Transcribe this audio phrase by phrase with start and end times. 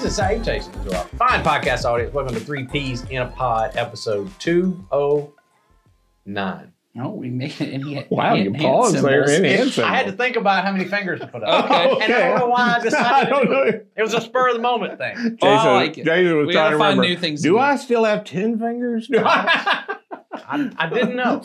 [0.00, 2.14] Greetings and salutations to our fine podcast audience.
[2.14, 6.72] Welcome to Three Peas in a Pod, episode 209.
[6.98, 7.74] Oh, we made it.
[7.74, 9.76] And he Wow, hand- you paused there symbols.
[9.78, 11.66] in hand I had to think about how many fingers to put up.
[11.66, 11.96] Okay.
[12.04, 13.74] And I don't know why I decided I don't do it.
[13.74, 13.80] know.
[13.96, 15.14] It was a spur of the moment thing.
[15.16, 16.04] Jason, Oh, I like it.
[16.06, 17.14] Jason was We trying gotta find remember.
[17.14, 17.58] new things Do do.
[17.58, 19.06] I still have ten fingers?
[19.06, 19.96] Do I?
[20.34, 21.44] I, I didn't know.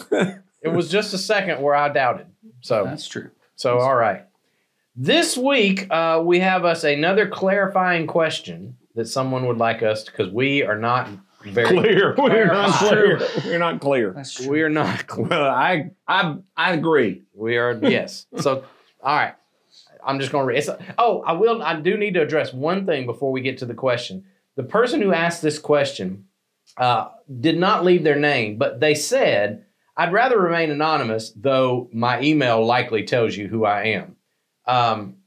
[0.62, 2.28] It was just a second where I doubted.
[2.62, 3.32] So, That's true.
[3.58, 4.26] so all right.
[4.98, 10.32] This week, uh, we have us another clarifying question that someone would like us because
[10.32, 11.10] we are not
[11.44, 12.16] very clear.
[12.18, 13.20] We're not clear.
[13.44, 14.24] We're not clear.
[14.48, 15.28] We are not clear.
[15.28, 17.24] Well, I I I agree.
[17.34, 18.26] We are yes.
[18.38, 18.64] So
[19.04, 19.34] all right.
[20.02, 20.60] I'm just gonna read.
[20.60, 21.62] It's, oh, I will.
[21.62, 24.24] I do need to address one thing before we get to the question.
[24.56, 26.26] The person who asked this question
[26.78, 27.10] uh,
[27.42, 29.66] did not leave their name, but they said,
[29.98, 34.15] "I'd rather remain anonymous, though my email likely tells you who I am."
[34.68, 35.18] Um,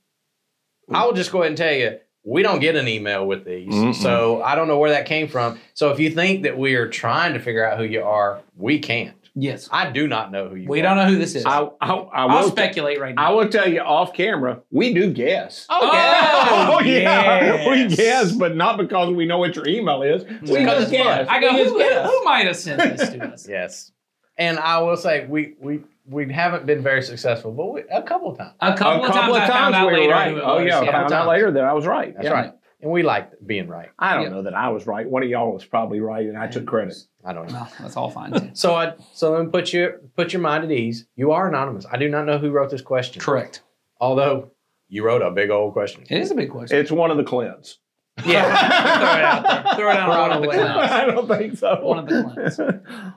[0.92, 3.72] I will just go ahead and tell you, we don't get an email with these,
[3.72, 3.94] Mm-mm.
[3.94, 5.58] so I don't know where that came from.
[5.74, 8.78] So if you think that we are trying to figure out who you are, we
[8.78, 9.14] can't.
[9.34, 9.68] Yes.
[9.70, 10.82] I do not know who you We are.
[10.82, 11.44] don't know who this is.
[11.46, 13.28] I I, I I'll will speculate right now.
[13.28, 14.62] I will tell you off camera.
[14.72, 15.64] We do guess.
[15.70, 16.68] Oh, yeah.
[16.72, 20.24] Oh, yeah, we guess, but not because we know what your email is.
[20.24, 21.28] We Because just it's guess.
[21.28, 21.36] fun.
[21.36, 22.10] I go, We just who, guess.
[22.10, 23.48] who might have sent this to us?
[23.58, 23.92] Yes.
[24.36, 28.30] And I will say we we we haven't been very successful, but we, a couple
[28.30, 28.54] of times.
[28.60, 30.34] A couple, a couple of times, I found out we were later right.
[30.42, 30.66] oh was.
[30.66, 31.28] yeah, I Couple found out times.
[31.28, 32.14] later that I was right.
[32.14, 32.32] That's Yeah.
[32.32, 32.52] right.
[32.80, 33.88] And we liked being right.
[33.98, 34.28] I don't Yeah.
[34.30, 35.08] know that I was right.
[35.08, 36.94] One of y'all was probably right, and I took credit.
[37.24, 37.54] I don't know.
[37.58, 38.50] Well, that's all fine.
[38.54, 41.06] So I so let me put your put your mind at ease.
[41.16, 41.86] You are anonymous.
[41.90, 43.20] I do not know who wrote this question.
[43.20, 43.62] Correct.
[44.00, 44.52] Although
[44.88, 46.04] you wrote a big old question.
[46.08, 46.78] It is a big question.
[46.78, 47.78] It's one of the Clint's.
[48.24, 48.42] Yeah.
[48.98, 49.74] Throw it out there.
[49.76, 50.90] Throw it out on one of the Probably clowns.
[50.92, 51.80] I don't think so.
[51.84, 52.60] One of the Clint's.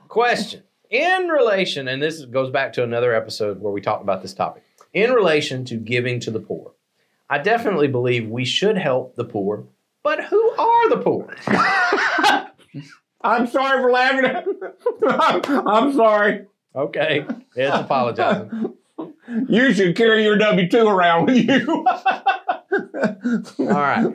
[0.08, 0.62] question.
[0.92, 4.62] In relation, and this goes back to another episode where we talked about this topic.
[4.92, 6.72] In relation to giving to the poor,
[7.30, 9.64] I definitely believe we should help the poor,
[10.02, 11.34] but who are the poor?
[13.22, 14.60] I'm sorry for laughing.
[15.08, 16.44] I'm, I'm sorry.
[16.76, 17.24] Okay,
[17.56, 18.74] it's apologizing.
[19.48, 21.86] You should carry your W two around with you.
[23.58, 24.14] All right.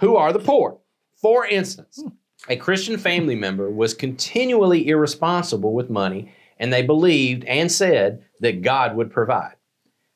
[0.00, 0.78] Who are the poor?
[1.14, 2.02] For instance,
[2.48, 8.62] a Christian family member was continually irresponsible with money, and they believed and said that
[8.62, 9.54] God would provide.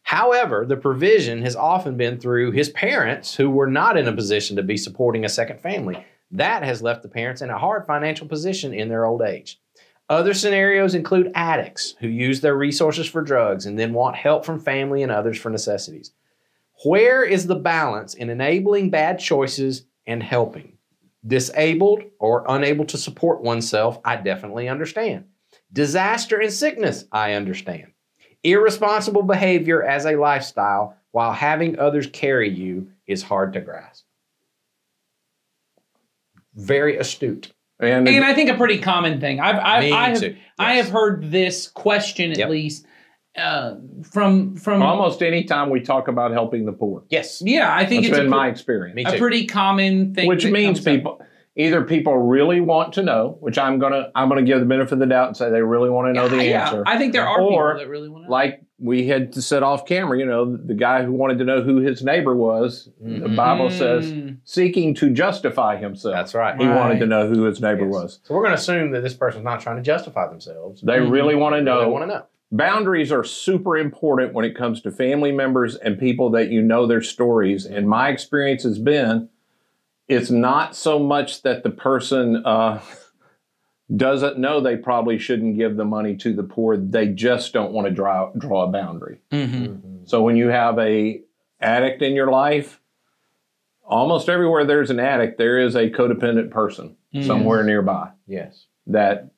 [0.02, 4.56] However, the provision has often been through his parents who were not in a position
[4.56, 6.04] to be supporting a second family.
[6.30, 9.60] That has left the parents in a hard financial position in their old age.
[10.08, 14.60] Other scenarios include addicts who use their resources for drugs and then want help from
[14.60, 16.12] family and others for necessities.
[16.84, 20.77] Where is the balance in enabling bad choices and helping?
[21.26, 25.24] Disabled or unable to support oneself, I definitely understand.
[25.72, 27.92] Disaster and sickness, I understand.
[28.44, 34.04] Irresponsible behavior as a lifestyle while having others carry you is hard to grasp.
[36.54, 37.52] Very astute.
[37.80, 39.40] and And I think a pretty common thing.
[39.40, 40.36] I've, I've, I have, too.
[40.58, 42.48] I have heard this question at Yep.
[42.50, 42.86] least
[43.36, 43.74] uh,
[44.10, 44.82] from from.
[44.82, 47.42] almost any time we talk about helping the poor, Yes.
[47.44, 48.96] Yeah, I think that's it's a, been pre- my experience.
[48.96, 50.26] Me a pretty common thing.
[50.28, 50.94] Which that means comes up.
[50.94, 51.20] people
[51.56, 54.98] either people really want to know, which I'm gonna I'm gonna give the benefit of
[55.00, 56.82] the doubt and say they really want to know the yeah, answer.
[56.86, 58.30] I think there are Or, people that really want to.
[58.30, 61.62] like we had to set off camera, you know, the guy who wanted to know
[61.62, 62.88] who his neighbor was.
[63.00, 63.34] The Mhm.
[63.36, 64.36] Bible says Mm.
[64.44, 66.14] seeking to justify himself.
[66.14, 66.56] That's right.
[66.60, 67.92] He wanted to know who his neighbor Yes.
[67.92, 68.20] was.
[68.22, 70.80] So we're going to assume that this person's not trying to justify themselves.
[70.82, 71.10] They Mhm.
[71.10, 71.80] really want to know.
[71.80, 72.22] They want to know.
[72.50, 76.86] Boundaries are super important when it comes to family members and people that you know
[76.86, 77.66] their stories.
[77.66, 79.28] And my experience has been
[80.08, 82.80] it's not so much that the person uh,
[83.96, 87.86] doesn't know they probably shouldn't give the money to the poor, they just don't want
[87.86, 89.20] to draw, draw a boundary.
[89.30, 90.08] Mhm.
[90.08, 91.20] So when you have a
[91.60, 92.80] addict in your life,
[93.84, 97.26] almost everywhere there's an addict, there is a codependent person Mhm.
[97.26, 98.66] somewhere nearby Yes.
[98.86, 99.28] that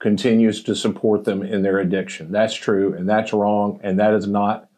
[0.00, 2.32] continues to support them in their addiction.
[2.32, 4.68] That's true, and that's wrong, and that is not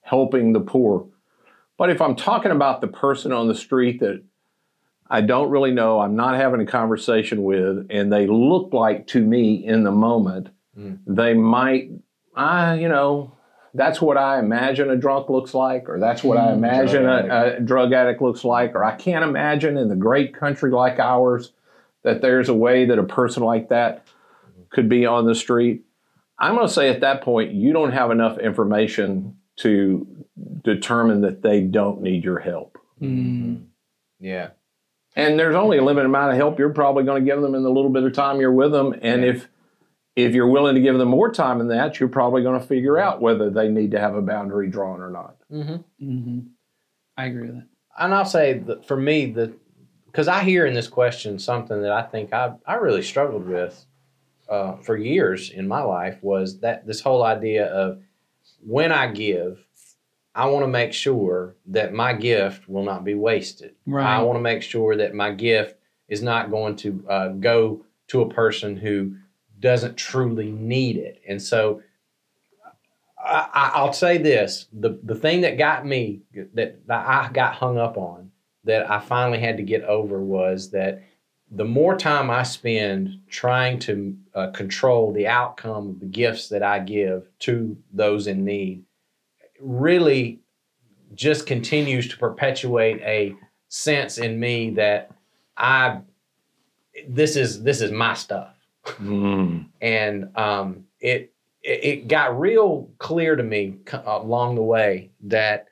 [0.00, 1.06] helping the poor.
[1.78, 4.22] But if I'm talking about the person on the street that
[5.08, 9.24] I don't really know, I'm not having a conversation with, and they look like to
[9.24, 10.48] me in the moment,
[10.78, 10.98] Mm.
[11.04, 11.90] they might,
[12.36, 13.32] I, you know,
[13.74, 17.28] that's what I imagine a drunk looks like, or that's what I Mm, imagine drug
[17.28, 21.00] a, a drug addict looks like, or I can't imagine in the great country like
[21.00, 21.52] ours
[22.02, 24.06] that there's a way that a person like that
[24.70, 25.84] could be on the street.
[26.38, 30.06] I'm going to say at that point, you don't have enough information to
[30.62, 32.78] determine that they don't need your help.
[33.00, 33.66] Mm.
[34.18, 34.50] Yeah.
[35.16, 37.62] And there's only a limited amount of help you're probably going to give them in
[37.62, 38.94] the little bit of time you're with them.
[39.02, 39.48] And if
[40.16, 42.98] if you're willing to give them more time than that, you're probably going to figure
[42.98, 45.36] out whether they need to have a boundary drawn or not.
[45.50, 46.04] Mm-hmm.
[46.04, 46.38] hmm
[47.16, 47.66] I agree with that.
[47.98, 49.52] And I'll say that for me, the
[50.06, 53.84] because I hear in this question something that I think I I really struggled with
[54.50, 58.02] uh, for years in my life was that this whole idea of
[58.66, 59.64] when I give,
[60.34, 63.74] I want to make sure that my gift will not be wasted.
[63.86, 64.06] Right.
[64.16, 65.76] I want to make sure that my gift
[66.08, 69.16] is not going to uh, go to a person who
[69.60, 71.22] doesn't truly need it.
[71.28, 71.82] And so
[73.18, 76.22] I, I- I'll say this the, the thing that got me,
[76.54, 78.30] that, that I got hung up on,
[78.64, 81.02] that I finally had to get over was that
[81.50, 86.62] the more time I spend trying to uh, control the outcome of the gifts that
[86.62, 88.84] I give to those in need,
[89.60, 90.40] really
[91.14, 93.34] just continues to perpetuate a
[93.68, 95.10] sense in me that
[95.56, 96.00] I
[97.08, 98.54] this is this is my stuff,
[98.84, 99.66] Mm.
[99.80, 101.32] and um, it
[101.62, 103.76] it it got real clear to me
[104.06, 105.66] along the way that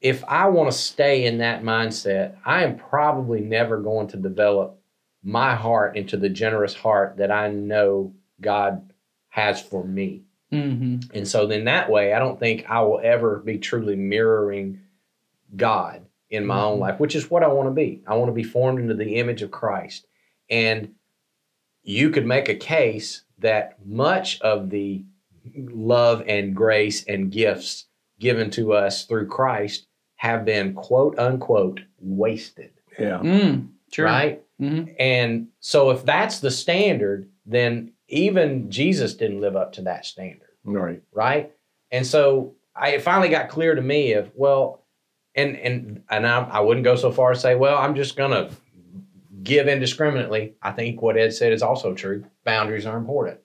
[0.00, 4.78] if I want to stay in that mindset, I am probably never going to develop
[5.22, 8.92] my heart into the generous heart that I know God
[9.28, 10.22] has for me.
[10.50, 14.80] hmm And so then that way, I don't think I will ever be truly mirroring
[15.54, 16.80] God in my own Mhm.
[16.80, 18.02] life, which is what I want to be.
[18.06, 20.06] I want to be formed into the image of Christ.
[20.48, 20.94] And
[21.82, 25.04] you could make a case that much of the
[25.56, 27.86] love and grace and gifts
[28.18, 29.86] given to us through Christ
[30.20, 33.20] have been quote unquote wasted, Yeah.
[33.20, 34.04] Mm, sure.
[34.04, 34.42] right?
[34.58, 40.04] hmm And so if that's the standard, then even Jesus didn't live up to that
[40.04, 41.00] standard Right.
[41.12, 41.50] right?
[41.90, 44.84] And so I it finally got clear to me of well,
[45.34, 48.50] and and and I, I wouldn't go so far as say, well, I'm just gonna
[49.42, 50.52] give indiscriminately.
[50.60, 52.26] I think what Ed said is also true.
[52.44, 53.40] Boundaries are important,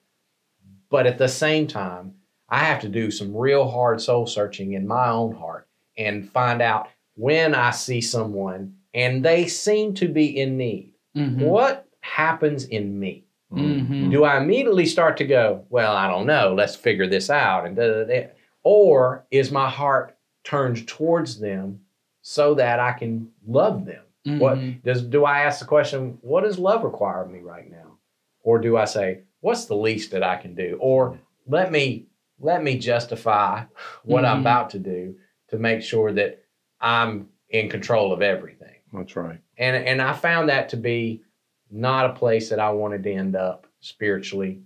[0.90, 2.16] but at the same time,
[2.50, 5.65] I have to do some real hard soul searching in my own heart
[5.96, 10.94] and find out when I see someone and they seem to be in need.
[11.14, 13.24] hmm What happens in me?
[13.52, 14.10] Mhm.
[14.10, 17.66] Do I immediately start to go, well, I don't know, let's figure this out?
[17.66, 18.28] And da, da, da.
[18.64, 21.80] Or is my heart turned towards them
[22.22, 24.02] so that I can love them?
[24.38, 24.82] What Mhm.
[24.82, 27.98] does do I ask the question, what does love require of me right now?
[28.42, 30.76] Or do I say, what's the least that I can do?
[30.80, 32.06] Or let me
[32.38, 33.62] let me justify
[34.04, 34.40] what I'm Mhm.
[34.42, 35.14] about to do
[35.48, 36.42] to make sure that
[36.80, 39.38] I'm in control of everything That's right.
[39.58, 41.22] and and I found that to be
[41.70, 44.60] not a place that I wanted to end up spiritually,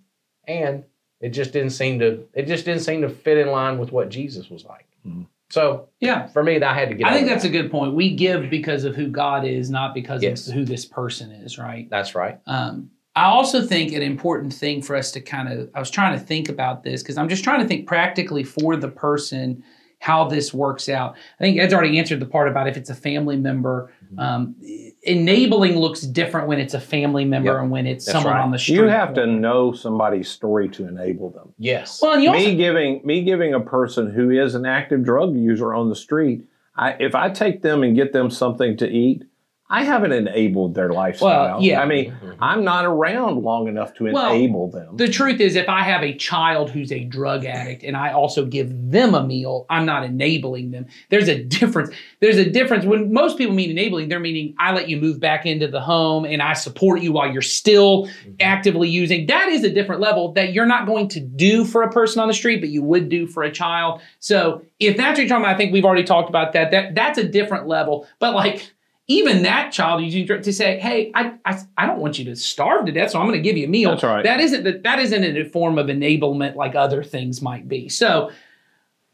[0.47, 0.85] and
[1.21, 4.09] it just didn't seem to it just didn't seem to fit in line with what
[4.11, 4.87] Jesus was like.
[5.07, 5.27] Mhm.
[5.51, 6.27] So Yeah.
[6.29, 7.07] for me, I had to get.
[7.07, 7.95] I think over that's a good point.
[7.95, 10.47] We give because of who God is, not because Yes.
[10.49, 11.89] of who this person is, right?
[11.91, 12.39] that's right.
[12.47, 16.17] Um, I also think an important thing for us to kind of, I was trying
[16.19, 19.65] to think about this because I'm just trying to think practically for the person
[20.01, 21.15] how this works out.
[21.39, 23.93] I think Ed's already answered the part about if it's a family member.
[24.07, 24.19] Mm-hmm.
[24.19, 24.57] Um,
[25.03, 27.61] enabling looks different when it's a family member Yep.
[27.63, 28.43] and when it's That's someone right.
[28.43, 28.77] on the street.
[28.77, 31.53] You have to know somebody's story to enable them.
[31.59, 32.01] Yes.
[32.03, 35.37] Well, and you also, me giving me giving a person who is an active drug
[35.37, 36.45] user on the street,
[36.77, 39.25] I, if I take them and get them something to eat,
[39.73, 41.55] I haven't enabled their lifestyle.
[41.55, 41.81] Well, yeah.
[41.81, 42.35] I mean, Mhm.
[42.41, 44.97] I'm not around long enough to Well, enable them.
[44.97, 48.45] the truth is, if I have a child who's a drug addict and I also
[48.45, 50.87] give them a meal, I'm not enabling them.
[51.09, 51.91] There's a difference.
[52.19, 52.85] There's a difference.
[52.85, 56.25] When most people mean enabling, they're meaning I let you move back into the home
[56.25, 58.35] and I support you while you're still Mhm.
[58.41, 59.27] actively using.
[59.27, 62.27] That is a different level that you're not going to do for a person on
[62.27, 64.01] the street, but you would do for a child.
[64.19, 66.73] So if that's what you're talking about, I think we've already talked about that.
[66.73, 68.05] That that's a different level.
[68.19, 68.73] But like
[69.11, 72.87] even that child using to say, hey, I, I I don't want you to starve
[72.87, 73.91] to death, so I'm going to give you a meal.
[73.91, 74.23] That's right.
[74.23, 77.89] That isn't the, that isn't a form of enablement like other things might be.
[77.89, 78.31] So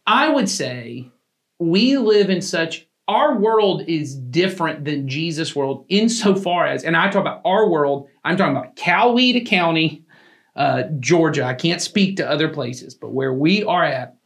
[0.07, 1.11] I would say
[1.59, 7.09] we live in such our world is different than Jesus' world insofar as, and I
[7.09, 10.05] talk about our world, I'm talking about Coweta County,
[10.57, 11.45] uh, Georgia.
[11.45, 14.17] I can't speak to other places, but where we are at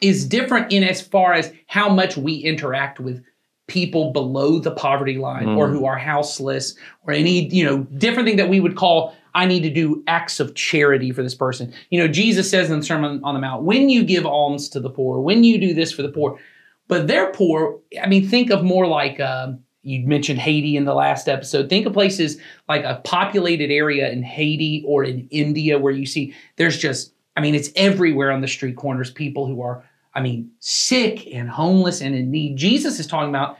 [0.00, 3.22] is different in as far as how much we interact with
[3.66, 5.72] people below the poverty line or Mm.
[5.72, 6.74] who are houseless
[7.06, 10.38] or any, you know, different thing that we would call I need to do acts
[10.38, 11.72] of charity for this person.
[11.90, 14.78] You know, Jesus says in the Sermon on the Mount, when you give alms to
[14.78, 16.38] the poor, when you do this for the poor,
[16.86, 17.80] but they're poor.
[18.00, 21.68] I mean, think of more like um, you mentioned Haiti in the last episode.
[21.68, 26.32] Think of places like a populated area in Haiti or in India where you see
[26.54, 29.82] there's just, I mean, it's everywhere on the street corners, people who are,
[30.14, 32.56] I mean, sick and homeless and in need.
[32.56, 33.58] Jesus is talking about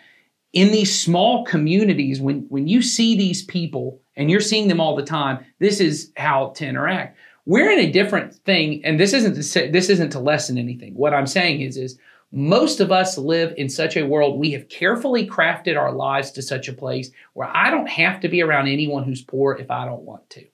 [0.53, 4.95] in these small communities, when, when you see these people and you're seeing them all
[4.95, 7.19] the time, this is how to interact.
[7.45, 10.95] We're in a different thing, and this isn't to say, this isn't to lessen anything.
[10.95, 11.99] What I'm saying is, is
[12.37, 16.43] Most of us live in such a world, we have carefully crafted our lives to
[16.43, 19.85] such a place where I don't have to be around anyone who's poor if I
[19.85, 20.45] don't want to.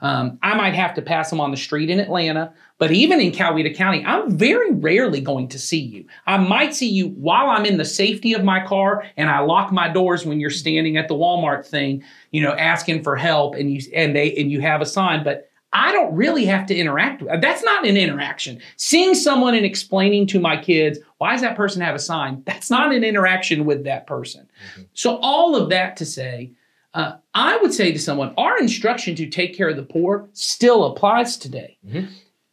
[0.00, 3.32] Um, I might have to pass them on the street in Atlanta, but even in
[3.32, 6.06] Coweta County, I'm very rarely going to see you.
[6.26, 9.72] I might see you while I'm in the safety of my car and I lock
[9.72, 13.70] my doors when you're standing at the Walmart thing, you know, asking for help and
[13.70, 17.20] you and they and you have a sign, but I don't really have to interact
[17.20, 17.40] with.
[17.40, 18.60] That's not an interaction.
[18.76, 22.44] Seeing someone and explaining to my kids, why does that person have a sign?
[22.46, 24.48] That's not an interaction with that person.
[24.72, 24.82] Mm-hmm.
[24.94, 26.52] So all of that to say,
[26.94, 30.84] uh, I would say to someone, our instruction to take care of the poor still
[30.84, 31.76] applies today.
[31.86, 32.06] Mm-hmm.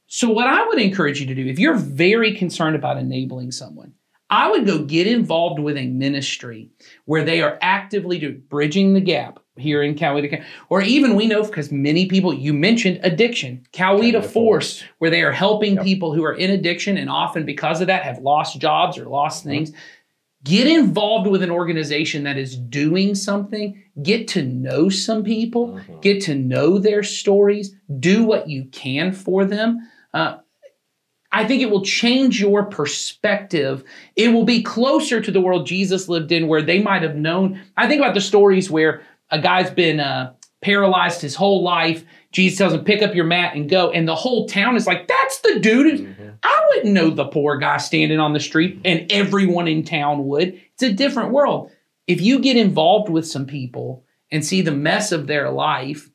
[0.08, 3.94] So, what I would encourage you to do, if you're very concerned about enabling someone,
[4.30, 6.70] I would go get involved with a ministry
[7.06, 11.72] where they are actively bridging the gap here in Coweta, or even we know because
[11.72, 15.84] many people you mentioned addiction, Coweta Force, Force, where they are helping yep.
[15.84, 19.42] people who are in addiction and often because of that have lost jobs or lost
[19.42, 19.50] mm-hmm.
[19.50, 19.72] things.
[20.44, 23.84] Get involved with an organization that is doing something.
[24.02, 25.74] Get to know some people.
[25.74, 26.00] Mm-hmm.
[26.00, 27.76] Get to know their stories.
[28.00, 29.88] Do what you can for them.
[30.14, 30.38] Uh,
[31.32, 33.84] I think it will change your perspective.
[34.16, 37.62] It will be closer to the world Jesus lived in, where they might have known.
[37.78, 42.04] I think about the stories where a guy's been uh, paralyzed his whole life.
[42.32, 43.92] Jesus tells him, pick up your mat and go.
[43.92, 46.00] And the whole town is like, that's the dude.
[46.00, 46.30] Mm-hmm.
[46.44, 50.60] I wouldn't know the poor guy standing on the street, and everyone in town would.
[50.74, 51.72] It's a different world.
[52.08, 56.10] If you get involved with some people and see the mess of their life,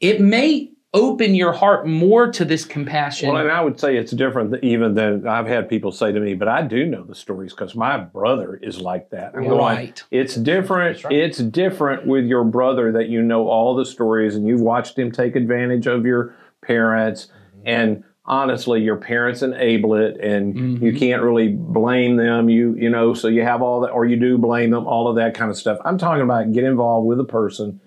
[0.00, 3.28] it may open your heart more to this compassion.
[3.30, 6.34] Well, and I would say it's different even than I've had people say to me,
[6.34, 9.34] but I do know the stories because my brother is like that.
[9.34, 10.02] I'm right.
[10.10, 11.04] Going, it's different.
[11.04, 11.12] Right.
[11.12, 15.12] It's different with your brother that you know all the stories and you've watched him
[15.12, 17.68] take advantage of your parents mm-hmm.
[17.68, 20.84] and honestly your parents enable it and mm-hmm.
[20.84, 24.16] you can't really blame them you you know so you have all that or you
[24.16, 27.20] do blame them all of that kind of stuff i'm talking about get involved with
[27.20, 27.80] a person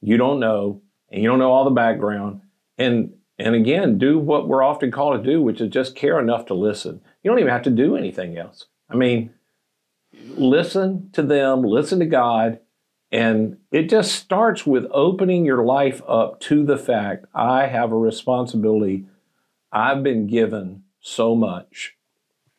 [0.00, 2.40] you don't know and you don't know all the background
[2.78, 6.46] and and again do what we're often called to do which is just care enough
[6.46, 7.00] to listen.
[7.22, 8.66] You don't even have to do anything else.
[8.90, 9.32] I mean
[10.36, 12.58] listen to them listen to god
[13.10, 17.96] and it just starts with opening your life up to the fact i have a
[17.96, 19.06] responsibility.
[19.72, 21.96] I've been given so much.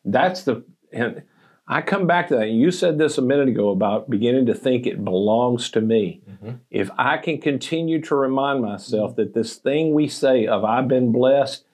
[0.03, 1.24] That's the and
[1.67, 2.50] I come back to that.
[2.50, 6.22] You said this a minute ago about beginning to think it belongs to me.
[6.29, 6.51] Mm-hmm.
[6.70, 9.22] If I can continue to remind myself mm-hmm.
[9.22, 11.65] that this thing we say of I've been blessed,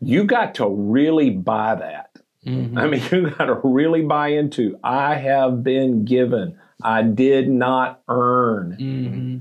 [0.00, 2.18] you got to really buy that.
[2.46, 2.78] Mm-hmm.
[2.78, 6.58] I mean, you got to really buy into I have been given.
[6.82, 8.76] I did not earn.
[8.78, 9.38] Mm-hmm.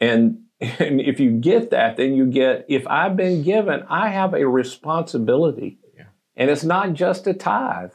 [0.00, 4.34] And and if you get that, then you get if I've been given, I have
[4.34, 5.78] a responsibility.
[5.96, 6.04] Yeah.
[6.36, 7.92] And it's not just a tithe.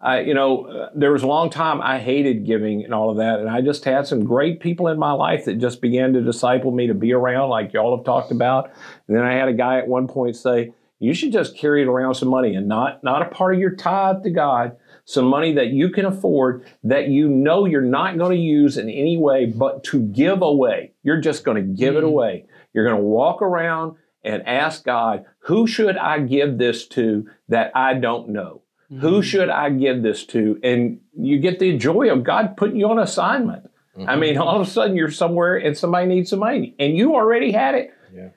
[0.00, 3.16] I, you know, uh, there was a long time I hated giving and all of
[3.16, 6.22] that, and I just had some great people in my life that just began to
[6.22, 8.70] disciple me to be around, like y'all have talked about.
[9.08, 11.88] And then I had a guy at one point say, "You should just carry it
[11.88, 15.52] around some money and not not a part of your tithe to God, some money
[15.54, 19.46] that you can afford that you know you're not going to use in any way,
[19.46, 20.92] but to give away.
[21.02, 22.04] You're just going to give mm-hmm.
[22.04, 22.46] it away.
[22.72, 27.70] You're going to walk around." And ask God, who should I give this to that
[27.74, 28.62] I don't know?
[28.90, 29.00] Mm-hmm.
[29.00, 30.58] Who should I give this to?
[30.62, 33.68] And you get the joy of God putting you on assignment.
[33.96, 34.08] Mm-hmm.
[34.08, 37.14] I mean, all of a sudden you're somewhere and somebody needs some money, and you
[37.14, 37.92] already had it.
[38.14, 38.28] Yeah.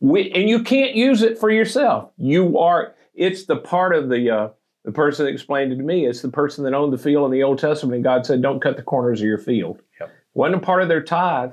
[0.00, 2.10] We, and you can't use it for yourself.
[2.16, 2.94] You are.
[3.14, 4.48] It's the part of the uh,
[4.84, 6.06] the person that explained it to me.
[6.06, 8.60] It's the person that owned the field in the Old Testament, and God said, "Don't
[8.60, 10.10] cut the corners of your field." Yep.
[10.34, 11.52] wasn't a part of their tithe.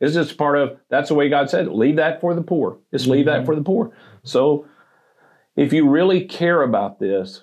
[0.00, 0.78] It's just part of.
[0.88, 1.68] That's the way God said.
[1.68, 2.78] Leave that for the poor.
[2.92, 3.38] Just leave mm-hmm.
[3.38, 3.96] that for the poor.
[4.24, 4.66] So,
[5.54, 7.42] if you really care about this,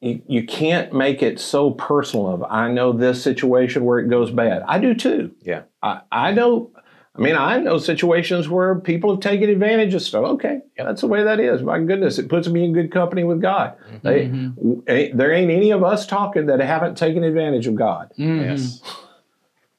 [0.00, 4.30] you, you can't make it so personal of I know this situation where it goes
[4.30, 4.62] bad.
[4.66, 5.34] I do too.
[5.42, 5.62] Yeah.
[5.82, 6.72] I, I know
[7.16, 10.24] I mean, I know situations where people have taken advantage of stuff.
[10.24, 11.62] Okay, yeah, that's the way that is.
[11.62, 13.74] My goodness, it puts me in good company with God.
[14.04, 14.80] Mm-hmm.
[14.84, 18.12] They, there ain't any of us talking that haven't taken advantage of God.
[18.18, 18.50] Mm-hmm.
[18.50, 18.82] Yes.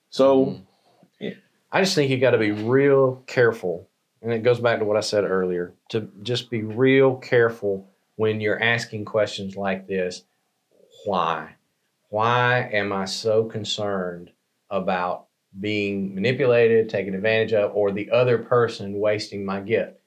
[0.10, 0.62] So, mm-hmm.
[1.20, 1.34] yeah.
[1.72, 3.88] I just think you got to be real careful,
[4.24, 5.76] and it goes back to what I said earlier.
[5.90, 10.24] To just be real careful when you're asking questions like this
[11.06, 11.56] why?
[12.10, 14.32] Why am I so concerned
[14.70, 20.00] about being manipulated, taken advantage of, or the other person wasting my gift?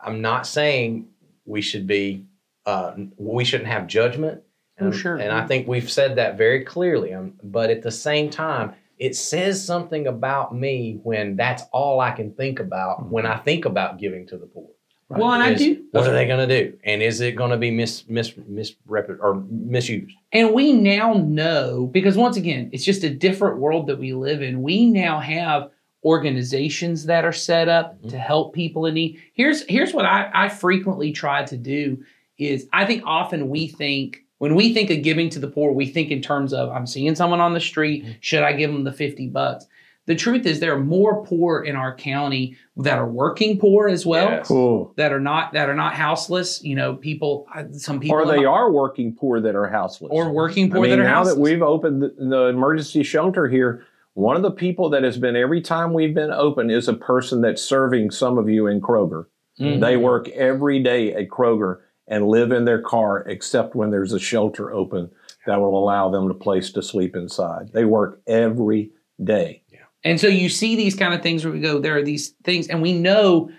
[0.00, 1.08] I'm not saying
[1.44, 2.26] we should be,
[2.66, 4.42] uh, we shouldn't have judgment.
[4.78, 5.16] Oh, and, oh, sure.
[5.16, 7.14] And I think we've said that very clearly.
[7.14, 12.12] Um, but at the same time, it says something about me when that's all I
[12.12, 13.10] can think about mm-hmm.
[13.10, 14.70] when I think about giving to the poor.
[15.08, 15.84] Well, and I do.
[15.92, 16.76] What are they going to do?
[16.84, 20.16] And is it going to be mis mis misrep or misused?
[20.32, 24.42] And we now know because once again, it's just a different world that we live
[24.42, 24.62] in.
[24.62, 25.70] We now have
[26.04, 28.10] organizations that are set up Mhm.
[28.10, 29.18] to help people in need.
[29.34, 32.02] Here's here's what I, I frequently try to do
[32.38, 35.86] is I think often we think when we think of giving to the poor, we
[35.86, 38.14] think in terms of I'm seeing someone on the street, Mhm.
[38.20, 39.66] should I give them the 50 bucks?
[40.06, 44.04] The truth is there are more poor in our county that are working poor as
[44.04, 44.28] well.
[44.28, 44.48] Yes.
[44.48, 44.92] Cool.
[44.96, 46.62] That are not that are not houseless.
[46.62, 47.46] You know, people.
[47.72, 48.16] Some people.
[48.18, 50.10] Or they my- are working poor that are houseless.
[50.12, 51.08] or working I poor mean, that are houseless.
[51.08, 51.34] now houseless.
[51.36, 55.36] that we've opened the, the emergency shelter here, one of the people that has been
[55.36, 59.24] every time we've been open is a person that's serving some of you in Kroger.
[59.58, 59.80] Mhm.
[59.80, 64.18] They work every day at Kroger and live in their car except when there's a
[64.20, 65.10] shelter open
[65.46, 67.70] that will allow them a place to sleep inside.
[67.72, 68.90] They work every
[69.22, 69.62] day.
[70.04, 72.68] And so you see these kind of things where we go, there are these things,
[72.68, 73.50] and we know,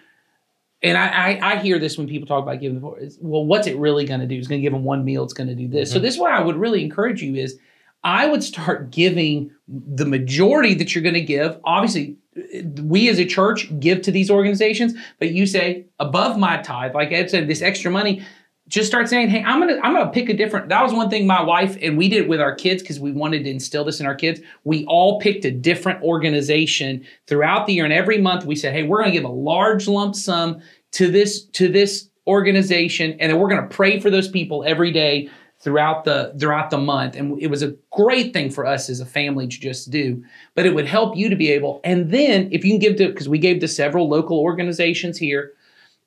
[0.84, 1.08] and I,
[1.40, 2.98] I, I hear this when people talk about giving the poor.
[3.00, 4.36] is, Well, what's it really going to do?
[4.38, 5.24] It's going to give them one meal.
[5.24, 5.92] It's going to do this.
[5.92, 6.04] So Mhm.
[6.04, 7.58] this is what I would really encourage you is,
[8.04, 11.58] I would start giving the majority that you're going to give.
[11.64, 12.18] Obviously,
[12.84, 17.12] we as a church give to these organizations, but you say above my tithe, like
[17.12, 18.22] Ed said, this extra money.
[18.68, 21.28] Just start saying, "Hey, I'm gonna I'm gonna pick a different." That was one thing
[21.28, 24.08] my wife and we did with our kids because we wanted to instill this in
[24.08, 24.42] our kids.
[24.64, 28.82] We all picked a different organization throughout the year, and every month we said, "Hey,
[28.82, 30.62] we're gonna give a large lump sum
[30.94, 35.30] to this to this organization, and then we're gonna pray for those people every day
[35.60, 39.06] throughout the throughout the month." And it was a great thing for us as a
[39.06, 40.24] family to just do,
[40.56, 41.82] but it would help you to be able.
[41.84, 45.52] And then if you can give to because we gave to several local organizations here.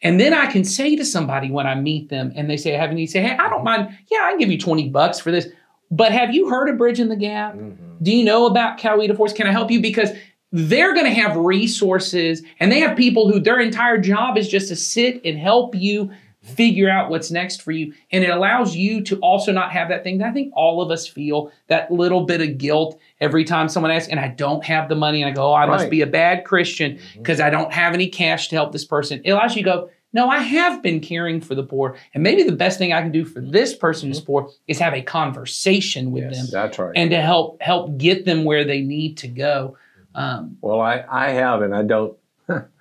[0.02, 2.80] And then I can say to somebody when I meet them and they say, I
[2.80, 3.88] have a need, say, hey, I don't mind.
[4.10, 5.48] Yeah, I can give you 20 bucks for this.
[5.90, 7.54] But have you heard of Bridging the Gap?
[7.54, 7.76] Mhm.
[8.02, 9.32] Do you know about Coweta Force?
[9.32, 9.80] Can I help you?
[9.80, 10.10] Because
[10.52, 14.68] they're going to have resources and they have people who their entire job is just
[14.68, 16.10] to sit and help you
[16.48, 17.92] figure out what's next for you.
[18.10, 20.90] And it allows you to also not have that thing that I think all of
[20.90, 24.88] us feel that little bit of guilt every time someone asks, and I don't have
[24.88, 25.22] the money.
[25.22, 27.18] And I go, oh, I must be a bad Christian mm-hmm.
[27.18, 29.20] because I don't have any cash to help this person.
[29.24, 31.96] It allows you to go, no, I have been caring for the poor.
[32.14, 34.26] And maybe the best thing I can do for this person who's mm-hmm.
[34.26, 36.36] poor is have a conversation with Yes.
[36.36, 36.92] them That's right.
[36.96, 39.76] and to help help get them where they need to go.
[40.14, 40.20] Mm-hmm.
[40.20, 42.16] Um, Well, I, I have, and I don't.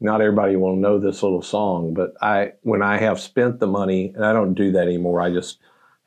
[0.00, 4.12] Not everybody will know this little song, but I when I have spent the money,
[4.14, 5.22] and I don't do that anymore.
[5.22, 5.58] I just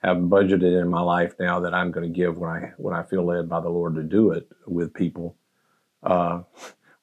[0.03, 3.03] have budgeted in my life now that I'm going to give when I when I
[3.03, 5.35] feel led by the Lord to do it with people.
[6.03, 6.43] Uh,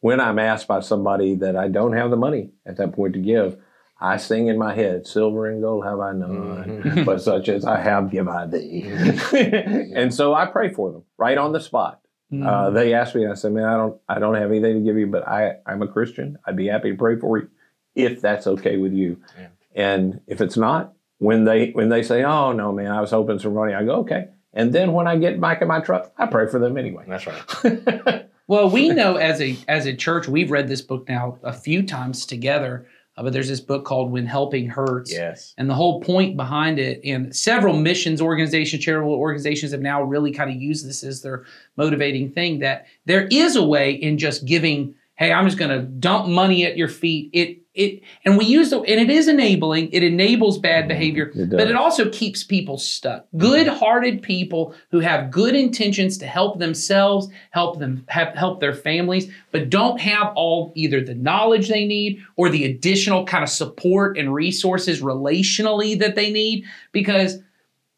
[0.01, 3.20] when I'm asked by somebody that I don't have the money at that point to
[3.20, 3.59] give,
[4.01, 7.05] I sing in my head, "Silver and gold have I none, Mhm.
[7.05, 8.85] but such as I have give I thee."
[9.94, 12.01] and so I pray for them right on the spot.
[12.33, 12.47] Mm.
[12.47, 14.81] Uh, they asked me, and I said, "Man, I don't, I don't have anything to
[14.81, 16.39] give you, but I, I'm a Christian.
[16.45, 17.49] I'd be happy to pray for you,
[17.95, 19.21] if that's okay with you.
[19.39, 19.49] Yeah.
[19.75, 23.39] And if it's not, when they, when they say, "Oh no, man, I was hoping
[23.39, 26.27] some money," I go, "Okay." And then when I get back in my truck, I
[26.27, 27.05] pray for them anyway.
[27.07, 28.27] That's right.
[28.49, 31.83] well, we know as a as a church, we've read this book now a few
[31.83, 32.89] times together.
[33.16, 35.12] Uh, but there's this book called When Helping Hurts.
[35.12, 35.55] Yes.
[35.57, 40.33] And the whole point behind it, and several missions organizations, charitable organizations have now really
[40.33, 41.44] kind of used this as their
[41.76, 45.83] motivating thing that there is a way in just giving, hey, I'm just going to
[45.87, 47.31] dump money at your feet.
[47.33, 51.51] It, it, and we use the, and it is enabling, it enables bad behavior, It
[51.51, 53.27] but it also keeps people stuck.
[53.37, 58.73] Good hearted people who have good intentions to help themselves, help them, have, help their
[58.73, 63.51] families, but don't have all either the knowledge they need or the additional kind of
[63.51, 66.65] support and resources relationally that they need.
[66.93, 67.39] Because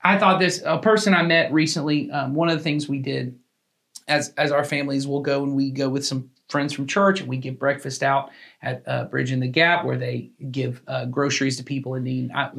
[0.03, 3.38] I thought this, a person I met recently, um, one of the things we did
[4.09, 7.29] as, as our families will go and we go with some friends from church and
[7.29, 8.31] we give breakfast out
[8.63, 12.31] at uh, Bridging the Gap where they give uh, groceries to people in need.
[12.35, 12.51] I,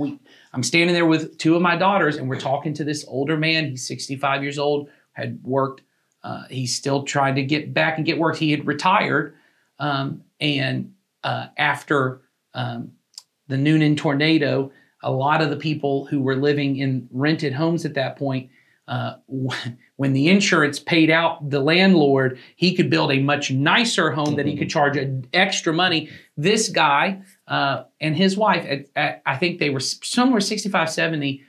[0.53, 3.65] I'm standing there with two of my daughters and we're talking to this older man.
[3.65, 5.81] He's 65 years old, had worked.
[6.23, 8.35] Uh, he's still trying to get back and get work.
[8.35, 9.35] He had retired.
[9.79, 12.21] Um, and uh, after
[12.53, 12.91] um,
[13.47, 14.71] the Newnan tornado,
[15.01, 18.49] a lot of the people who were living in rented homes at that point,
[18.89, 19.15] uh,
[19.95, 24.45] when the insurance paid out the landlord, he could build a much nicer home that
[24.45, 26.09] he could charge a, extra money.
[26.35, 31.43] This guy uh, and his wife, at, at, I think they were somewhere 65, 70,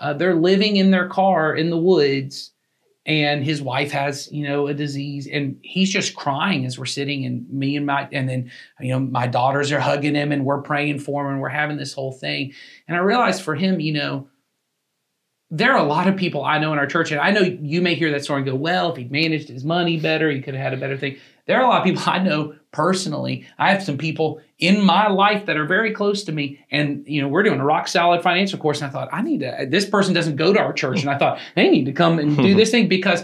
[0.00, 2.52] uh, they're living in their car in the woods
[3.06, 7.24] and his wife has you know a disease and he's just crying as we're sitting
[7.24, 10.60] and me and my and then you know my daughters are hugging him and we're
[10.60, 12.52] praying for him and we're having this whole thing
[12.88, 14.28] and i realized for him you know
[15.50, 17.80] there are a lot of people I know in our church, and I know you
[17.80, 20.54] may hear that story and go, well, if he'd managed his money better, he could
[20.54, 21.18] have had a better thing.
[21.46, 23.46] There are a lot of people I know personally.
[23.56, 27.22] I have some people in my life that are very close to me, and you
[27.22, 28.80] know, we're doing a rock solid financial course.
[28.80, 29.66] And I thought, I need to.
[29.68, 32.36] This person doesn't go to our church, and I thought they need to come and
[32.36, 33.22] do this thing because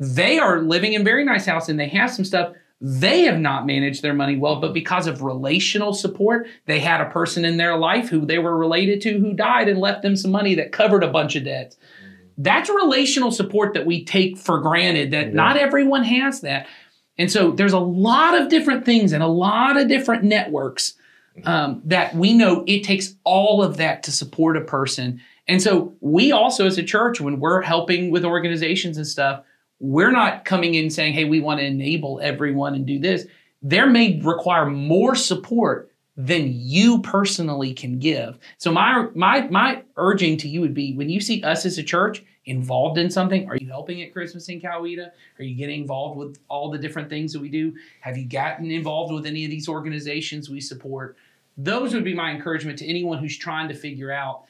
[0.00, 3.66] they are living in very nice house and they have some stuff they have not
[3.66, 4.74] managed their money well, but mm-hmm.
[4.74, 9.00] because of relational support, they had a person in their life who they were related
[9.02, 11.76] to who died and left them some money that covered a bunch of debts.
[11.76, 12.14] Mm-hmm.
[12.38, 15.32] That's relational support that we take for granted that yeah.
[15.32, 16.68] not everyone has that.
[17.18, 20.94] And so there's a lot of different things and a lot of different networks
[21.36, 21.48] mm-hmm.
[21.48, 25.20] um, that we know it takes all of that to support a person.
[25.48, 29.42] And so we also, as a church, when we're helping with organizations and stuff,
[29.80, 33.26] we're not coming in saying, hey, we want to enable everyone and do this.
[33.62, 38.38] There may require more support than you personally can give.
[38.58, 41.82] So my my my urging to you would be when you see us as a
[41.82, 45.10] church involved in something, are you helping at Christmas in Coweta?
[45.38, 47.74] Are you getting involved with all the different things that we do?
[48.00, 51.16] Have you gotten involved with any of these organizations we support?
[51.56, 54.44] Those would be my encouragement to anyone who's trying to figure out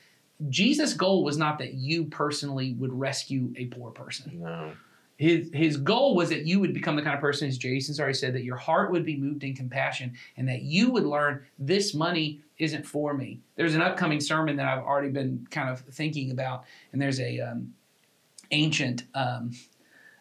[0.49, 4.41] Jesus' goal was not that you personally would rescue a poor person.
[4.41, 4.73] No
[5.19, 8.15] his his goal was that you would become the kind of person, as Jason's already
[8.15, 11.93] said, that your heart would be moved in compassion, and that you would learn this
[11.93, 13.41] money isn't for me.
[13.57, 17.41] There's an upcoming sermon that I've already been kind of thinking about, and there's a
[17.41, 17.75] um,
[18.53, 19.51] ancient um,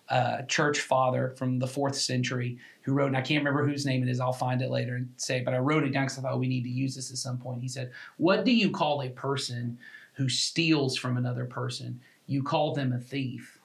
[0.09, 4.01] uh, church father from the fourth century who wrote, and I can't remember whose name
[4.01, 4.19] it is.
[4.19, 6.47] I'll find it later and say, but I wrote it down because I thought we
[6.47, 7.61] need to use this at some point.
[7.61, 9.77] He said, "What do you call a person
[10.13, 12.01] who steals from another person?
[12.25, 13.59] You call them a thief."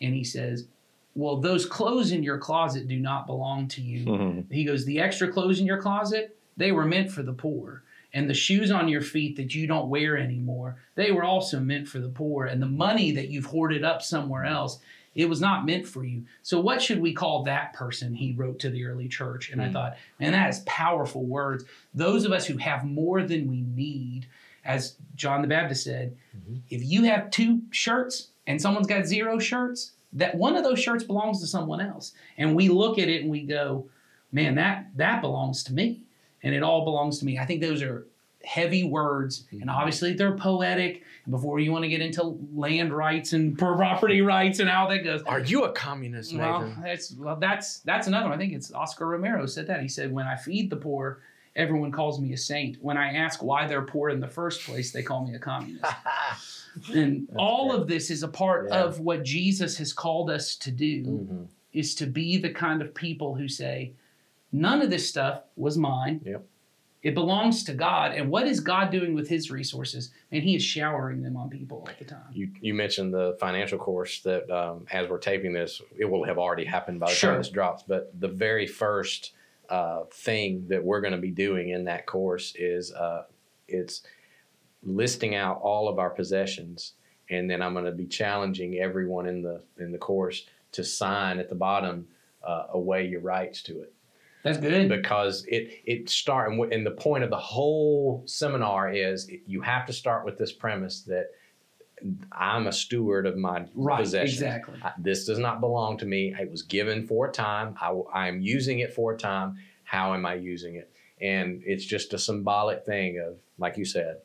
[0.00, 0.66] And he says,
[1.18, 4.06] well, those clothes in your closet do not belong to you.
[4.06, 4.54] Mm-hmm.
[4.54, 7.82] He goes, the extra clothes in your closet, they were meant for the poor.
[8.14, 11.88] And the shoes on your feet that you don't wear anymore, they were also meant
[11.88, 12.46] for the poor.
[12.46, 14.78] And the money that you've hoarded up somewhere else,
[15.16, 16.24] it was not meant for you.
[16.44, 18.14] So, what should we call that person?
[18.14, 19.50] He wrote to the early church.
[19.50, 19.70] And mm-hmm.
[19.70, 21.64] I thought, man, that is powerful words.
[21.92, 24.28] Those of us who have more than we need,
[24.64, 26.58] as John the Baptist said, mm-hmm.
[26.70, 31.04] if you have two shirts and someone's got zero shirts, that one of those shirts
[31.04, 32.12] belongs to someone else.
[32.36, 33.88] And we look at it and we go,
[34.32, 36.02] man, that that belongs to me.
[36.42, 37.38] And it all belongs to me.
[37.38, 38.06] I think those are
[38.44, 39.70] heavy words and mm-hmm.
[39.70, 44.60] obviously they're poetic and before you want to get into land rights and property rights
[44.60, 46.48] and how that goes are you a communist Nathan?
[46.48, 49.88] well that's well that's that's another one i think it's oscar romero said that he
[49.88, 51.20] said when i feed the poor
[51.56, 54.92] everyone calls me a saint when i ask why they're poor in the first place
[54.92, 55.84] they call me a communist
[56.94, 57.80] and That's all great.
[57.80, 58.84] of this is a part yeah.
[58.84, 61.42] of what Jesus has called us to do mm-hmm.
[61.72, 63.92] is to be the kind of people who say,
[64.52, 66.20] none of this stuff was mine.
[66.24, 66.44] Yep.
[67.02, 68.12] It belongs to God.
[68.12, 70.10] And what is God doing with his resources?
[70.32, 72.24] And he is showering them on people all the time.
[72.32, 76.38] You, you mentioned the financial course that um, as we're taping this, it will have
[76.38, 77.30] already happened by the sure.
[77.30, 77.84] time this drops.
[77.86, 79.32] But the very first
[79.68, 83.24] uh, thing that we're going to be doing in that course is uh,
[83.66, 84.02] it's–
[84.82, 86.94] listing out all of our possessions,
[87.30, 91.38] and then I'm going to be challenging everyone in the in the course to sign
[91.38, 92.06] at the bottom
[92.46, 93.92] uh, away your rights to it.
[94.44, 99.60] That's good because it it start and the point of the whole seminar is you
[99.62, 101.30] have to start with this premise that
[102.32, 104.34] I'm a steward of my right, possessions.
[104.34, 104.78] Exactly.
[104.82, 106.34] I, this does not belong to me.
[106.38, 107.74] It was given for a time.
[107.80, 109.56] I, I am using it for a time.
[109.84, 110.90] How am I using it?
[111.20, 114.18] And it's just a symbolic thing of, like you said,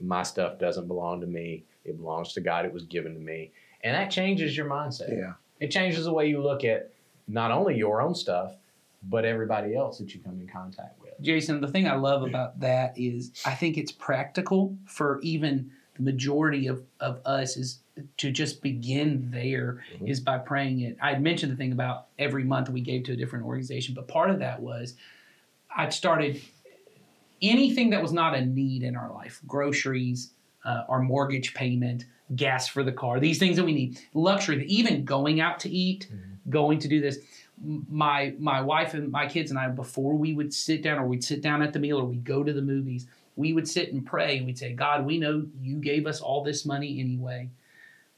[0.00, 1.64] my stuff doesn't belong to me.
[1.84, 2.64] It belongs to God.
[2.64, 3.52] It was given to me.
[3.82, 5.10] And that changes your mindset.
[5.10, 5.34] Yeah.
[5.60, 6.92] It changes the way you look at
[7.26, 8.54] not only your own stuff,
[9.02, 11.12] but everybody else that you come in contact with.
[11.20, 16.02] Jason, the thing I love about that is I think it's practical for even the
[16.02, 17.80] majority of, of us is
[18.16, 20.06] to just begin there mm-hmm.
[20.06, 20.96] is by praying it.
[21.02, 24.08] I had mentioned the thing about every month we gave to a different organization, but
[24.08, 24.94] part of that was
[25.76, 26.40] I'd started
[27.42, 30.32] anything that was not a need in our life groceries
[30.64, 32.04] uh, our mortgage payment
[32.36, 36.08] gas for the car these things that we need luxury even going out to eat
[36.08, 36.50] mm-hmm.
[36.50, 37.18] going to do this.
[37.90, 41.24] My my wife and my kids and i before we would sit down or we'd
[41.24, 44.04] sit down at the meal or we'd go to the movies we would sit and
[44.04, 44.36] pray.
[44.38, 47.48] And we'd say god we know you gave us all this money anyway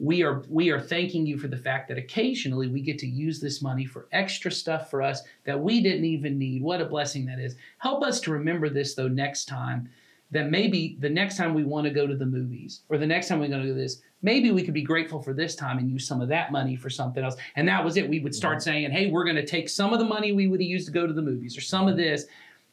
[0.00, 3.38] we are we are thanking you for the fact that occasionally we get to use
[3.38, 6.62] this money for extra stuff for us that we didn't even need.
[6.62, 7.54] What a blessing that is.
[7.78, 9.90] Help us to remember this though next time
[10.30, 13.28] that maybe the next time we want to go to the movies or the next
[13.28, 15.90] time we're going to do this maybe we could be grateful for this time and
[15.90, 17.36] use some of that money for something else.
[17.56, 18.08] And that was it.
[18.08, 18.70] We would start mm-hmm.
[18.70, 20.92] saying hey we're going to take some of the money we would have used to
[20.92, 22.24] go to the movies or some of this.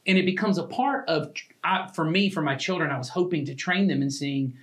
[0.06, 1.34] And it becomes a part of
[1.66, 4.54] I, for me for my children i was hoping to train them in seeing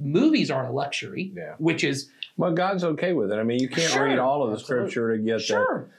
[0.00, 1.54] movies are a luxury, Yeah.
[1.58, 3.36] which is Well, God's okay with it.
[3.36, 4.04] I mean, you can't Sure.
[4.04, 4.90] read all of the Absolutely.
[4.90, 5.40] scripture to get that.
[5.42, 5.90] sure.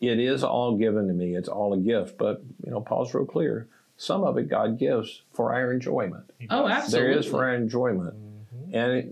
[0.00, 1.36] It is all given to me.
[1.36, 2.16] It's all a gift.
[2.16, 3.68] But you know, Paul's real clear.
[3.98, 6.24] Some of it God gives for our enjoyment.
[6.48, 7.10] Oh, absolutely.
[7.10, 8.74] There is for our enjoyment, Mm-hmm.
[8.74, 9.08] and it,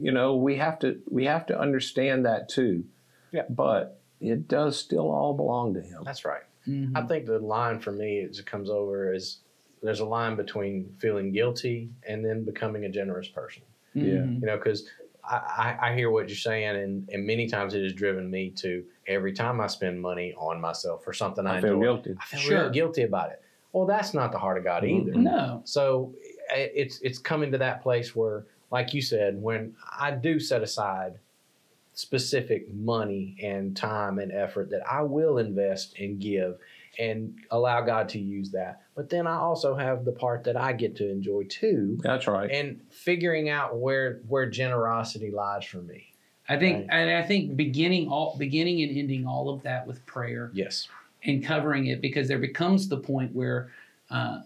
[0.00, 2.84] you know we have to we have to understand that too.
[3.30, 3.44] Yeah.
[3.48, 6.02] But it does still all belong to Him.
[6.04, 6.42] That's right.
[6.66, 6.92] Mhm.
[6.96, 9.38] I think the line for me is it comes over is
[9.82, 13.62] there's a line between feeling guilty and then becoming a generous person.
[13.94, 14.02] Yeah.
[14.18, 14.40] Mhm.
[14.40, 14.86] You know, because
[15.24, 15.36] I,
[15.80, 18.84] I, I hear what you're saying, and, and many times it has driven me to
[19.06, 22.14] every time I spend money on myself for something I, I feel enjoy, guilty.
[22.20, 22.60] I feel Sure.
[22.62, 23.42] real guilty about it.
[23.72, 25.00] Well, that's not the heart of God Mhm.
[25.08, 25.14] either.
[25.18, 25.62] No.
[25.64, 26.14] So
[26.50, 31.14] it's it's coming to that place where, like you said, when I do set aside
[31.94, 36.58] specific money and time and effort that I will invest and give
[36.98, 38.82] and allow God to use that.
[38.94, 42.50] But then I also have the part that I get to enjoy too That's right.
[42.50, 46.12] and figuring out where where generosity lies for me.
[46.48, 46.98] I think Right.
[47.00, 50.88] and I think beginning all beginning and ending all of that with prayer Yes.
[51.24, 53.70] and covering it because there becomes the point where
[54.10, 54.42] uh,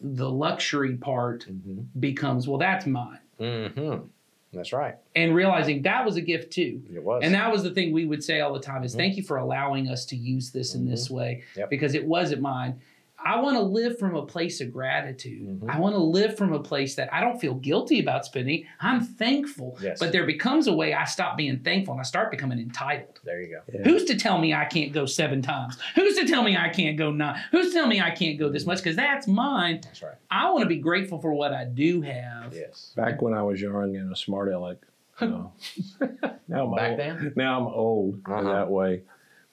[0.00, 1.80] the luxury part Mm-hmm.
[2.00, 4.04] becomes well that's mine Mm-hmm.
[4.52, 4.94] That's right.
[5.14, 7.22] and realizing that was a gift too It was.
[7.24, 8.98] and that was the thing we would say all the time is Mhm.
[8.98, 11.68] thank you for allowing us to use this in this way Yep.
[11.70, 12.78] because it wasn't mine
[13.26, 15.68] i want to live from a place of gratitude Mhm.
[15.74, 19.00] i want to live from a place that i don't feel guilty about spending i'm
[19.00, 19.98] thankful Yes.
[19.98, 23.40] but there becomes a way i stop being thankful and i start becoming entitled there
[23.42, 23.60] you go.
[23.72, 23.82] Yeah.
[23.82, 25.76] Who's to tell me I can't go seven times?
[25.96, 27.40] Who's to tell me I can't go nine?
[27.50, 28.78] Who's to tell me I can't go this much?
[28.78, 29.80] Because that's mine.
[29.82, 30.14] That's right.
[30.30, 32.54] I want to be grateful for what I do have.
[32.54, 32.92] Yes.
[32.94, 34.76] Back when I was young and a smart aleck.
[35.20, 35.52] No.
[36.46, 36.98] now I'm Back old.
[37.00, 37.32] then?
[37.34, 38.38] Now I'm old Uh-huh.
[38.38, 39.02] in that way.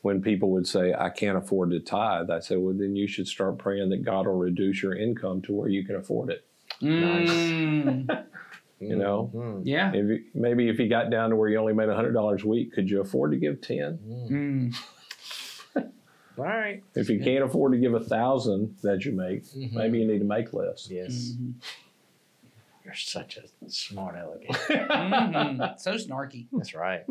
[0.04, 3.26] When people would say, I can't afford to tithe, I said, well, then you should
[3.26, 6.46] start praying that God will reduce your income to where you can afford it.
[6.82, 8.26] Mm,
[8.82, 9.32] You know?
[9.34, 9.62] Mhm.
[9.64, 9.94] yeah.
[9.94, 12.74] If you, maybe if you got down to where you only made $100 a week,
[12.74, 13.98] could you afford to give 10?
[14.06, 14.30] Mm.
[14.30, 14.76] Mm.
[16.38, 16.84] All right.
[16.96, 19.72] If you can't afford to give a thousand that you make, Mhm.
[19.72, 20.90] maybe you need to make less.
[20.92, 21.38] Yes.
[21.40, 21.54] Mhm.
[22.84, 24.50] You're such a smart elegant.
[24.54, 25.80] Mhm.
[25.80, 26.48] So snarky.
[26.52, 27.06] That's right.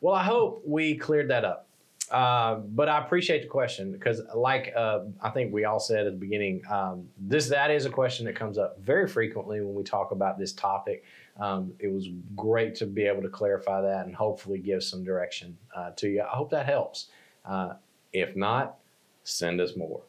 [0.00, 1.64] Well, I hope we cleared that up.
[2.10, 6.12] Uh, but I appreciate the question because, like uh, I think we all said at
[6.12, 9.82] the beginning, um, this that is a question that comes up very frequently when we
[9.82, 11.04] talk about this topic.
[11.38, 15.56] Um, it was great to be able to clarify that and hopefully give some direction
[15.74, 16.22] uh, to you.
[16.22, 17.08] I hope that helps.
[17.44, 17.74] Uh,
[18.12, 18.76] if not,
[19.24, 20.02] send us more.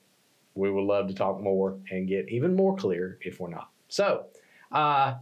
[0.56, 3.70] We would love to talk more and get even more clear if we're not.
[3.90, 4.26] So,
[4.72, 5.16] uh,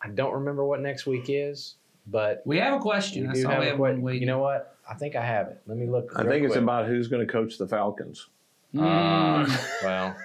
[0.00, 3.24] I don't remember what next week is, but We have a question.
[3.24, 4.22] we I do have we a have que- one waiting.
[4.22, 4.76] You know what?
[4.88, 5.62] I think I have it.
[5.66, 6.12] Let me look.
[6.16, 8.28] I real think it's about who's going to coach the Falcons.
[8.76, 9.82] Uh, Mm.
[9.84, 10.16] well,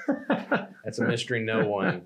[0.83, 2.01] that's a mystery no one.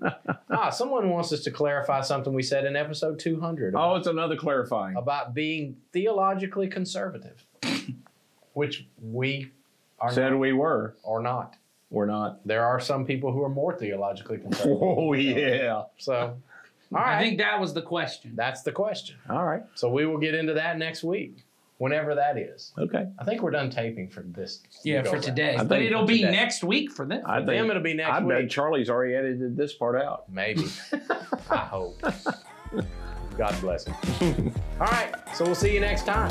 [0.50, 4.36] Ah, someone wants us to clarify something we said in episode 200 Oh, it's another
[4.36, 4.94] clarifying.
[4.96, 7.46] about being theologically conservative,
[8.52, 9.50] which we
[9.98, 10.94] are Said not, we were.
[11.02, 11.56] or not.
[11.90, 12.46] We're not.
[12.46, 14.78] There are some people who are more theologically conservative.
[14.82, 15.84] Oh, yeah.
[15.96, 16.36] So,
[16.94, 17.16] all right.
[17.16, 18.32] I think that was the question.
[18.34, 19.16] that's the question.
[19.28, 19.62] All right.
[19.74, 21.44] So we will get into that next week,
[21.78, 22.72] whenever that is.
[22.78, 23.06] Okay.
[23.18, 24.62] I think we're done taping for this.
[24.84, 25.22] Yeah, for go-round.
[25.24, 25.54] today.
[25.56, 26.32] I But think it'll be today.
[26.32, 27.22] next week for them.
[27.26, 28.28] I For them, it'll be next I week.
[28.28, 30.30] bet Charlie's already edited this part out.
[30.30, 30.66] Maybe.
[31.50, 32.00] I hope.
[33.36, 34.54] God bless him.
[34.80, 35.12] All right.
[35.34, 36.30] So we'll see you next time.